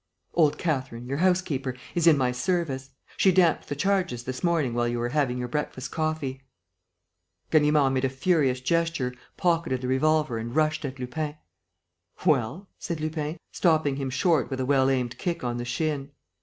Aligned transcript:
"Old 0.33 0.57
Catherine, 0.57 1.05
your 1.05 1.19
housekeeper, 1.19 1.75
is 1.93 2.07
in 2.07 2.17
my 2.17 2.31
service. 2.31 2.89
She 3.17 3.31
damped 3.31 3.69
the 3.69 3.75
charges 3.75 4.23
this 4.23 4.43
morning 4.43 4.73
while 4.73 4.87
you 4.87 4.97
were 4.97 5.09
having 5.09 5.37
your 5.37 5.47
breakfast 5.47 5.91
coffee." 5.91 6.41
Ganimard 7.51 7.93
made 7.93 8.05
a 8.05 8.09
furious 8.09 8.59
gesture, 8.61 9.13
pocketed 9.37 9.81
the 9.81 9.87
revolver 9.87 10.39
and 10.39 10.55
rushed 10.55 10.85
at 10.85 10.97
Lupin. 10.97 11.35
"Well?" 12.25 12.67
said 12.79 12.99
Lupin, 12.99 13.37
stopping 13.51 13.97
him 13.97 14.09
short 14.09 14.49
with 14.49 14.59
a 14.59 14.65
well 14.65 14.89
aimed 14.89 15.19
kick 15.19 15.43
on 15.43 15.57
the 15.57 15.65
shin. 15.65 16.09